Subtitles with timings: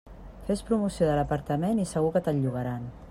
[0.47, 2.91] Fes promoció de l'apartament i segur que te'l llogaran.